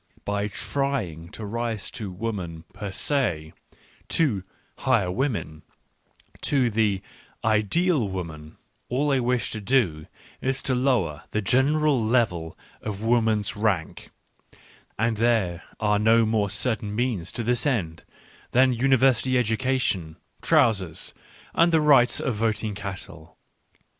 [0.25, 3.53] By trying to rise to" Woman per se"
[4.07, 4.43] to"
[4.79, 5.61] Higher Woman,"
[6.41, 7.03] to the"
[7.59, 8.57] Ideal Woman,"
[8.89, 10.07] all they wish to do
[10.41, 14.09] is to lower the general level of (women's rank:
[14.97, 18.03] and there are no more certain means I to this end
[18.53, 21.13] than university education, trousers,
[21.53, 23.37] and the rights of voting cattle.